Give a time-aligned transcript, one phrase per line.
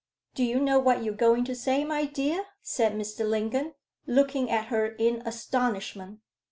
[0.33, 3.23] "Do you know what you are going to say, my dear?" said Mr.
[3.23, 3.75] Lingon,
[4.07, 6.21] looking at her in astonishment.